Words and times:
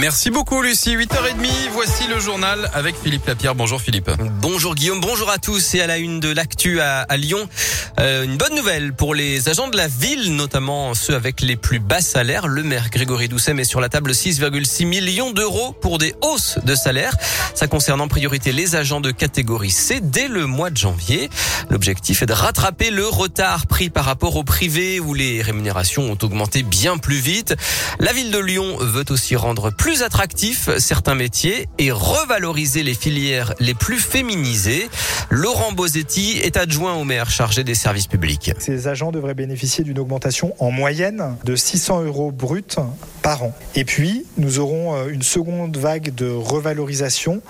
Merci 0.00 0.30
beaucoup 0.30 0.62
Lucie, 0.62 0.96
8h30, 0.96 1.70
voici 1.72 2.06
le 2.06 2.20
journal 2.20 2.70
avec 2.72 2.94
Philippe 2.94 3.26
Lapierre. 3.26 3.56
Bonjour 3.56 3.80
Philippe. 3.80 4.08
Bonjour 4.40 4.76
Guillaume, 4.76 5.00
bonjour 5.00 5.28
à 5.28 5.38
tous 5.38 5.74
et 5.74 5.80
à 5.80 5.88
la 5.88 5.98
une 5.98 6.20
de 6.20 6.32
l'actu 6.32 6.80
à, 6.80 7.04
Lyon. 7.16 7.48
Euh, 8.00 8.22
une 8.22 8.36
bonne 8.36 8.54
nouvelle 8.54 8.92
pour 8.92 9.12
les 9.12 9.48
agents 9.48 9.66
de 9.66 9.76
la 9.76 9.88
ville, 9.88 10.36
notamment 10.36 10.94
ceux 10.94 11.16
avec 11.16 11.40
les 11.40 11.56
plus 11.56 11.80
bas 11.80 12.00
salaires. 12.00 12.46
Le 12.46 12.62
maire 12.62 12.90
Grégory 12.90 13.28
Doucet 13.28 13.54
met 13.54 13.64
sur 13.64 13.80
la 13.80 13.88
table 13.88 14.12
6,6 14.12 14.86
millions 14.86 15.32
d'euros 15.32 15.72
pour 15.72 15.98
des 15.98 16.14
hausses 16.22 16.60
de 16.62 16.76
salaire. 16.76 17.16
Ça 17.54 17.66
concerne 17.66 18.00
en 18.00 18.06
priorité 18.06 18.52
les 18.52 18.76
agents 18.76 19.00
de 19.00 19.10
catégorie 19.10 19.72
C 19.72 19.98
dès 20.00 20.28
le 20.28 20.46
mois 20.46 20.70
de 20.70 20.76
janvier. 20.76 21.28
L'objectif 21.70 22.22
est 22.22 22.26
de 22.26 22.32
rattraper 22.32 22.90
le 22.90 23.08
retard 23.08 23.66
pris 23.66 23.90
par 23.90 24.04
rapport 24.04 24.36
au 24.36 24.44
privé 24.44 25.00
où 25.00 25.12
les 25.12 25.42
rémunérations 25.42 26.04
ont 26.04 26.18
augmenté 26.22 26.62
bien 26.62 26.98
plus 26.98 27.18
vite. 27.18 27.56
La 27.98 28.12
ville 28.12 28.30
de 28.30 28.38
Lyon 28.38 28.76
veut 28.78 29.06
aussi 29.10 29.34
rendre 29.34 29.70
plus 29.70 30.04
attractifs 30.04 30.70
certains 30.78 31.16
métiers 31.16 31.68
et 31.78 31.90
revaloriser 31.90 32.84
les 32.84 32.94
filières 32.94 33.54
les 33.58 33.74
plus 33.74 33.98
féminisées. 33.98 34.88
Laurent 35.30 35.72
Bosetti 35.72 36.38
est 36.38 36.56
adjoint 36.56 36.94
au 36.94 37.02
maire 37.02 37.28
chargé 37.28 37.64
des 37.64 37.74
services 37.74 37.87
Ces 38.58 38.88
agents 38.88 39.12
devraient 39.12 39.34
bénéficier 39.34 39.84
d'une 39.84 39.98
augmentation 39.98 40.54
en 40.58 40.70
moyenne 40.70 41.36
de 41.44 41.56
600 41.56 42.04
euros 42.04 42.32
bruts 42.32 42.76
par 43.22 43.44
an. 43.44 43.54
Et 43.74 43.84
puis, 43.84 44.26
nous 44.36 44.58
aurons 44.58 44.94
euh, 44.94 45.08
une 45.08 45.22
seconde 45.22 45.76
vague 45.76 46.14
de 46.14 46.30
revalorisation 46.30 47.40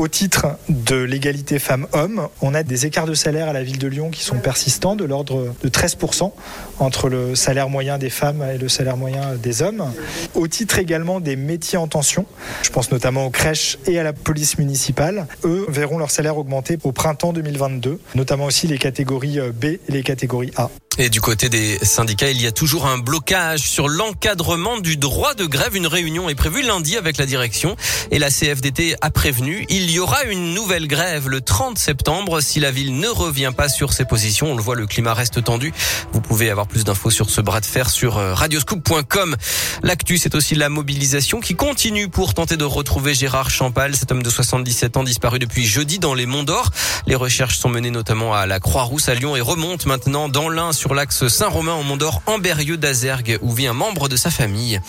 au 0.00 0.08
titre 0.08 0.46
de 0.70 0.96
l'égalité 0.96 1.58
femmes-hommes, 1.58 2.28
on 2.40 2.54
a 2.54 2.62
des 2.62 2.86
écarts 2.86 3.04
de 3.04 3.12
salaire 3.12 3.48
à 3.48 3.52
la 3.52 3.62
ville 3.62 3.76
de 3.76 3.86
Lyon 3.86 4.08
qui 4.08 4.22
sont 4.22 4.38
persistants, 4.38 4.96
de 4.96 5.04
l'ordre 5.04 5.54
de 5.62 5.68
13% 5.68 6.32
entre 6.78 7.10
le 7.10 7.34
salaire 7.34 7.68
moyen 7.68 7.98
des 7.98 8.08
femmes 8.08 8.42
et 8.42 8.56
le 8.56 8.70
salaire 8.70 8.96
moyen 8.96 9.34
des 9.34 9.60
hommes. 9.60 9.92
Au 10.34 10.48
titre 10.48 10.78
également 10.78 11.20
des 11.20 11.36
métiers 11.36 11.76
en 11.76 11.86
tension, 11.86 12.24
je 12.62 12.70
pense 12.70 12.90
notamment 12.90 13.26
aux 13.26 13.30
crèches 13.30 13.76
et 13.86 13.98
à 13.98 14.02
la 14.02 14.14
police 14.14 14.56
municipale, 14.56 15.26
eux 15.44 15.66
verront 15.68 15.98
leur 15.98 16.10
salaire 16.10 16.38
augmenter 16.38 16.78
au 16.82 16.92
printemps 16.92 17.34
2022, 17.34 18.00
notamment 18.14 18.46
aussi 18.46 18.68
les 18.68 18.78
catégories 18.78 19.38
B 19.52 19.64
et 19.64 19.80
les 19.90 20.02
catégories 20.02 20.52
A. 20.56 20.70
Et 20.98 21.08
du 21.08 21.20
côté 21.20 21.48
des 21.48 21.78
syndicats, 21.82 22.30
il 22.30 22.42
y 22.42 22.46
a 22.48 22.52
toujours 22.52 22.86
un 22.86 22.98
blocage 22.98 23.60
sur 23.60 23.88
l'encadrement 23.88 24.78
du 24.78 24.96
droit 24.96 25.34
de 25.34 25.46
grève. 25.46 25.76
Une 25.76 25.86
réunion 25.86 26.28
est 26.28 26.34
prévue 26.34 26.62
lundi 26.62 26.96
avec 26.96 27.16
la 27.16 27.26
direction 27.26 27.76
et 28.10 28.18
la 28.18 28.28
CFDT 28.28 28.96
a 29.00 29.10
prévenu. 29.10 29.64
Il 29.68 29.88
y 29.90 30.00
aura 30.00 30.24
une 30.24 30.52
nouvelle 30.52 30.88
grève 30.88 31.28
le 31.28 31.40
30 31.40 31.78
septembre 31.78 32.40
si 32.40 32.58
la 32.58 32.72
ville 32.72 32.98
ne 32.98 33.06
revient 33.06 33.52
pas 33.56 33.68
sur 33.68 33.92
ses 33.92 34.04
positions. 34.04 34.50
On 34.50 34.56
le 34.56 34.62
voit, 34.62 34.74
le 34.74 34.86
climat 34.86 35.14
reste 35.14 35.42
tendu. 35.44 35.72
Vous 36.12 36.20
pouvez 36.20 36.50
avoir 36.50 36.66
plus 36.66 36.84
d'infos 36.84 37.10
sur 37.10 37.30
ce 37.30 37.40
bras 37.40 37.60
de 37.60 37.66
fer 37.66 37.88
sur 37.88 38.18
euh, 38.18 38.34
radioscoop.com. 38.34 39.36
L'actu, 39.82 40.18
c'est 40.18 40.34
aussi 40.34 40.56
la 40.56 40.68
mobilisation 40.68 41.40
qui 41.40 41.54
continue 41.54 42.08
pour 42.08 42.34
tenter 42.34 42.56
de 42.56 42.64
retrouver 42.64 43.14
Gérard 43.14 43.48
Champal, 43.48 43.94
cet 43.94 44.10
homme 44.10 44.24
de 44.24 44.30
77 44.30 44.96
ans 44.96 45.04
disparu 45.04 45.38
depuis 45.38 45.64
jeudi 45.64 46.00
dans 46.00 46.14
les 46.14 46.26
Monts 46.26 46.42
d'Or. 46.42 46.70
Les 47.06 47.14
recherches 47.14 47.58
sont 47.58 47.68
menées 47.68 47.92
notamment 47.92 48.34
à 48.34 48.46
la 48.46 48.58
Croix-Rousse 48.58 49.08
à 49.08 49.14
Lyon 49.14 49.36
et 49.36 49.40
remontent 49.40 49.88
maintenant 49.88 50.28
dans 50.28 50.48
l'Ain 50.48 50.72
sur 50.72 50.89
l'axe 50.94 51.28
Saint-Romain 51.28 51.72
en 51.72 51.82
Mont-d'Or, 51.82 52.22
en 52.26 52.38
Berrieux 52.38 52.76
d'Azergue, 52.76 53.38
où 53.42 53.52
vit 53.52 53.66
un 53.66 53.72
membre 53.72 54.08
de 54.08 54.16
sa 54.16 54.30
famille. 54.30 54.80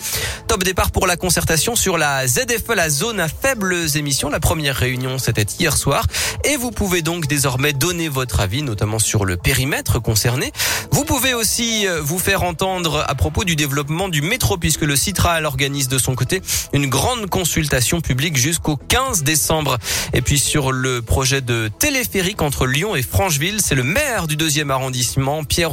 Top 0.48 0.64
départ 0.64 0.90
pour 0.90 1.06
la 1.06 1.16
concertation 1.16 1.76
sur 1.76 1.98
la 1.98 2.26
ZFE, 2.26 2.74
la 2.74 2.90
zone 2.90 3.20
à 3.20 3.28
faibles 3.28 3.76
émissions. 3.96 4.30
La 4.30 4.40
première 4.40 4.76
réunion, 4.76 5.18
c'était 5.18 5.46
hier 5.58 5.76
soir. 5.76 6.06
Et 6.44 6.56
vous 6.56 6.70
pouvez 6.70 7.02
donc 7.02 7.26
désormais 7.26 7.72
donner 7.72 8.08
votre 8.08 8.40
avis, 8.40 8.62
notamment 8.62 8.98
sur 8.98 9.24
le 9.24 9.36
périmètre 9.36 10.00
concerné. 10.00 10.52
Vous 10.90 11.04
pouvez 11.04 11.34
aussi 11.34 11.86
euh, 11.86 12.00
vous 12.02 12.18
faire 12.18 12.42
entendre 12.42 13.04
à 13.08 13.14
propos 13.14 13.44
du 13.44 13.56
développement 13.56 14.08
du 14.08 14.22
métro, 14.22 14.56
puisque 14.58 14.82
le 14.82 14.96
Citral 14.96 15.46
organise 15.46 15.88
de 15.88 15.98
son 15.98 16.14
côté 16.14 16.42
une 16.72 16.86
grande 16.86 17.28
consultation 17.28 18.00
publique 18.00 18.36
jusqu'au 18.36 18.76
15 18.76 19.22
décembre. 19.22 19.78
Et 20.12 20.22
puis 20.22 20.38
sur 20.38 20.72
le 20.72 21.02
projet 21.02 21.40
de 21.40 21.70
téléphérique 21.78 22.42
entre 22.42 22.66
Lyon 22.66 22.94
et 22.94 23.02
Francheville, 23.02 23.60
c'est 23.60 23.74
le 23.74 23.84
maire 23.84 24.26
du 24.26 24.36
deuxième 24.36 24.70
arrondissement, 24.70 25.44
Pierre 25.44 25.72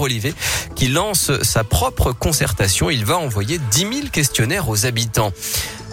Qui 0.75 0.87
lance 0.87 1.31
sa 1.43 1.63
propre 1.63 2.11
concertation. 2.11 2.89
Il 2.89 3.05
va 3.05 3.17
envoyer 3.17 3.59
10 3.71 3.79
000 3.79 3.91
questionnaires 4.11 4.69
aux 4.69 4.85
habitants. 4.85 5.31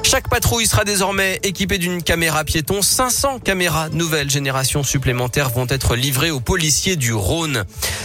Chaque 0.09 0.29
patrouille 0.29 0.69
sera 0.69 0.85
désormais 0.85 1.41
équipée 1.43 1.79
d'une 1.79 2.01
caméra 2.01 2.45
piéton. 2.45 2.81
500 2.81 3.41
caméras 3.41 3.89
nouvelle 3.89 4.31
génération 4.31 4.85
supplémentaires 4.85 5.51
vont 5.51 5.67
être 5.69 5.97
livrées 5.97 6.31
aux 6.31 6.39
policiers 6.39 6.95
du 6.95 7.13
Rhône. 7.13 7.65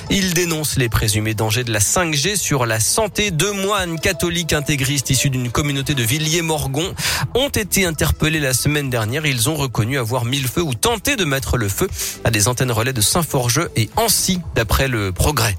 Ils 0.09 0.33
dénoncent 0.33 0.77
les 0.77 0.89
présumés 0.89 1.35
dangers 1.35 1.63
de 1.63 1.71
la 1.71 1.79
5G 1.79 2.37
sur 2.37 2.65
la 2.65 2.79
santé. 2.79 3.29
Deux 3.29 3.51
moines 3.51 3.99
catholiques 3.99 4.53
intégristes 4.53 5.11
issus 5.11 5.29
d'une 5.29 5.51
communauté 5.51 5.93
de 5.93 6.01
Villiers-Morgon 6.01 6.91
ont 7.35 7.49
été 7.49 7.85
interpellés 7.85 8.39
la 8.39 8.53
semaine 8.53 8.89
dernière. 8.89 9.27
Ils 9.27 9.47
ont 9.47 9.55
reconnu 9.55 9.99
avoir 9.99 10.25
mis 10.25 10.39
le 10.39 10.47
feu 10.47 10.63
ou 10.63 10.73
tenté 10.73 11.15
de 11.15 11.23
mettre 11.23 11.57
le 11.57 11.69
feu 11.69 11.87
à 12.23 12.31
des 12.31 12.47
antennes 12.47 12.71
relais 12.71 12.93
de 12.93 13.01
Saint-Forgeux 13.01 13.69
et 13.75 13.91
Ancy, 13.95 14.39
d'après 14.55 14.87
le 14.87 15.11
progrès. 15.11 15.55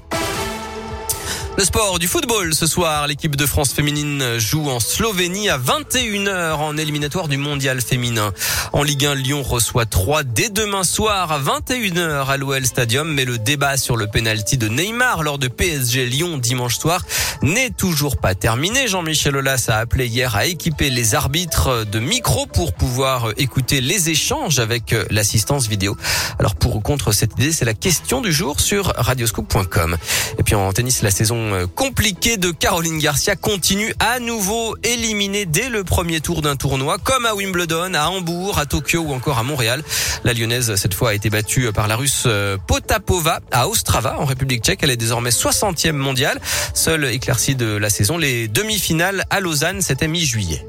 Le 1.55 1.63
sport 1.63 1.99
du 1.99 2.07
football 2.07 2.55
ce 2.55 2.65
soir, 2.65 3.05
l'équipe 3.05 3.35
de 3.35 3.45
France 3.45 3.73
féminine 3.73 4.39
joue 4.39 4.71
en 4.71 4.79
Slovénie 4.79 5.49
à 5.49 5.59
21h 5.59 6.55
en 6.55 6.77
éliminatoire 6.77 7.27
du 7.27 7.37
mondial 7.37 7.79
féminin. 7.79 8.33
En 8.71 8.81
Ligue 8.81 9.05
1, 9.05 9.13
Lyon 9.13 9.43
reçoit 9.43 9.85
3 9.85 10.23
dès 10.23 10.49
demain 10.49 10.83
soir 10.83 11.31
à 11.31 11.39
21h 11.39 12.25
à 12.25 12.37
l'OL 12.37 12.65
Stadium, 12.65 13.13
mais 13.13 13.23
le 13.23 13.37
débat 13.37 13.77
sur 13.77 13.97
le 13.97 14.07
penalty 14.07 14.57
de 14.57 14.67
Neymar 14.67 15.21
lors 15.21 15.37
de 15.37 15.47
PSG 15.47 16.07
Lyon 16.07 16.39
dimanche 16.39 16.79
soir 16.79 17.05
n'est 17.43 17.69
toujours 17.69 18.17
pas 18.17 18.33
terminé. 18.33 18.87
Jean-Michel 18.87 19.37
Aulas 19.37 19.65
a 19.67 19.77
appelé 19.77 20.07
hier 20.07 20.35
à 20.35 20.47
équiper 20.47 20.89
les 20.89 21.13
arbitres 21.13 21.85
de 21.85 21.99
micros 21.99 22.47
pour 22.47 22.73
pouvoir 22.73 23.29
écouter 23.37 23.79
les 23.79 24.09
échanges 24.09 24.57
avec 24.57 24.95
l'assistance 25.11 25.67
vidéo. 25.67 25.95
Alors 26.39 26.55
pour 26.55 26.75
ou 26.75 26.79
contre 26.79 27.11
cette 27.11 27.33
idée, 27.33 27.51
c'est 27.51 27.65
la 27.65 27.75
question 27.75 28.21
du 28.21 28.33
jour 28.33 28.59
sur 28.59 28.87
radioscoop.com. 28.95 29.97
Et 30.39 30.43
puis 30.43 30.55
en 30.55 30.73
tennis, 30.73 31.03
la 31.03 31.11
saison 31.11 31.42
euh, 31.51 31.67
compliquée 31.67 32.37
de 32.37 32.51
Caroline 32.51 32.99
Garcia 32.99 33.35
continue 33.35 33.93
à 33.99 34.19
nouveau 34.19 34.75
éliminée 34.83 35.45
dès 35.45 35.69
le 35.69 35.83
premier 35.83 36.21
tour 36.21 36.41
d'un 36.41 36.55
tournoi, 36.55 36.97
comme 36.97 37.25
à 37.25 37.35
Wimbledon, 37.35 37.93
à 37.93 38.07
Hambourg, 38.07 38.59
à 38.59 38.65
Tokyo 38.65 39.01
ou 39.01 39.13
encore 39.13 39.37
à 39.37 39.43
Montréal. 39.43 39.83
La 40.23 40.33
lyonnaise, 40.33 40.75
cette 40.75 40.93
fois, 40.93 41.09
a 41.09 41.13
été 41.13 41.29
battue 41.29 41.71
par 41.73 41.87
la 41.87 41.95
russe 41.95 42.23
euh, 42.27 42.57
Potapova 42.67 43.41
à 43.51 43.67
Ostrava, 43.67 44.19
en 44.19 44.25
République 44.25 44.63
tchèque. 44.63 44.79
Elle 44.83 44.91
est 44.91 44.97
désormais 44.97 45.31
60e 45.31 45.91
mondiale. 45.93 46.39
Seule 46.73 47.05
éclaircie 47.05 47.55
de 47.55 47.75
la 47.75 47.89
saison, 47.89 48.17
les 48.17 48.47
demi-finales 48.47 49.23
à 49.29 49.39
Lausanne, 49.39 49.81
c'était 49.81 50.07
mi-juillet. 50.07 50.65